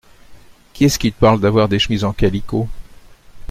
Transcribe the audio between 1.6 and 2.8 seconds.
des chemises en calicot?